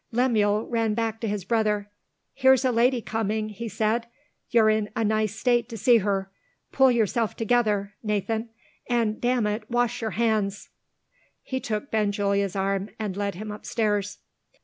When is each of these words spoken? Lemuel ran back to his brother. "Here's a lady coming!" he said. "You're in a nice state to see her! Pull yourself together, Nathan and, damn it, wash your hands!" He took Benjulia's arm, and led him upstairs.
Lemuel 0.11 0.65
ran 0.65 0.95
back 0.95 1.19
to 1.21 1.27
his 1.27 1.45
brother. 1.45 1.87
"Here's 2.33 2.65
a 2.65 2.71
lady 2.71 3.01
coming!" 3.03 3.49
he 3.49 3.67
said. 3.69 4.07
"You're 4.49 4.71
in 4.71 4.89
a 4.95 5.03
nice 5.05 5.35
state 5.35 5.69
to 5.69 5.77
see 5.77 5.97
her! 5.97 6.31
Pull 6.71 6.89
yourself 6.89 7.35
together, 7.35 7.93
Nathan 8.01 8.49
and, 8.89 9.21
damn 9.21 9.45
it, 9.45 9.69
wash 9.69 10.01
your 10.01 10.09
hands!" 10.17 10.69
He 11.43 11.59
took 11.59 11.91
Benjulia's 11.91 12.55
arm, 12.55 12.89
and 12.97 13.15
led 13.15 13.35
him 13.35 13.51
upstairs. 13.51 14.17